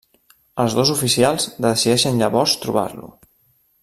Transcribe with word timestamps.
Els 0.63 0.77
dos 0.79 0.91
oficials 0.93 1.45
decideixen 1.67 2.17
llavors 2.23 2.57
trobar-lo. 2.65 3.13